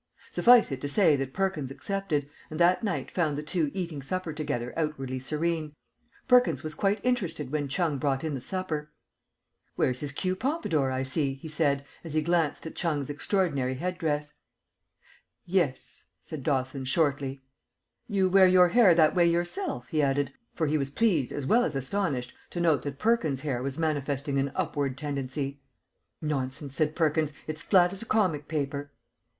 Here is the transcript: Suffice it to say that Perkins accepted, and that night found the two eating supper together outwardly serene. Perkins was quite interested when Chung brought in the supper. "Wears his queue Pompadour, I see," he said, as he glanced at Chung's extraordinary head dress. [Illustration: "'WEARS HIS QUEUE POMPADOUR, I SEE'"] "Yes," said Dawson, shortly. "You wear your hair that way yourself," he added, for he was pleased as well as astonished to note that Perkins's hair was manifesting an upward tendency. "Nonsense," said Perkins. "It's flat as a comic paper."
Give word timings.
Suffice 0.31 0.71
it 0.71 0.81
to 0.81 0.87
say 0.87 1.15
that 1.15 1.31
Perkins 1.31 1.69
accepted, 1.69 2.27
and 2.49 2.59
that 2.59 2.81
night 2.83 3.11
found 3.11 3.37
the 3.37 3.43
two 3.43 3.69
eating 3.75 4.01
supper 4.01 4.33
together 4.33 4.73
outwardly 4.75 5.19
serene. 5.19 5.75
Perkins 6.27 6.63
was 6.63 6.73
quite 6.73 6.99
interested 7.05 7.51
when 7.51 7.67
Chung 7.67 7.99
brought 7.99 8.23
in 8.23 8.33
the 8.33 8.41
supper. 8.41 8.89
"Wears 9.77 9.99
his 9.99 10.11
queue 10.11 10.35
Pompadour, 10.35 10.89
I 10.91 11.03
see," 11.03 11.35
he 11.35 11.47
said, 11.47 11.85
as 12.03 12.15
he 12.15 12.23
glanced 12.23 12.65
at 12.65 12.73
Chung's 12.73 13.11
extraordinary 13.11 13.75
head 13.75 13.99
dress. 13.99 14.33
[Illustration: 15.47 15.69
"'WEARS 15.69 15.69
HIS 15.77 15.83
QUEUE 15.83 15.83
POMPADOUR, 15.85 15.91
I 15.91 15.93
SEE'"] 15.93 15.93
"Yes," 15.93 16.05
said 16.23 16.43
Dawson, 16.81 16.85
shortly. 16.85 17.41
"You 18.07 18.27
wear 18.27 18.47
your 18.47 18.69
hair 18.69 18.95
that 18.95 19.13
way 19.13 19.27
yourself," 19.27 19.87
he 19.89 20.01
added, 20.01 20.33
for 20.55 20.65
he 20.65 20.79
was 20.79 20.89
pleased 20.89 21.31
as 21.31 21.45
well 21.45 21.63
as 21.63 21.75
astonished 21.75 22.33
to 22.49 22.59
note 22.59 22.81
that 22.81 22.97
Perkins's 22.97 23.43
hair 23.43 23.61
was 23.61 23.77
manifesting 23.77 24.39
an 24.39 24.51
upward 24.55 24.97
tendency. 24.97 25.61
"Nonsense," 26.19 26.75
said 26.75 26.95
Perkins. 26.95 27.33
"It's 27.45 27.61
flat 27.61 27.93
as 27.93 28.01
a 28.01 28.07
comic 28.07 28.47
paper." 28.47 28.89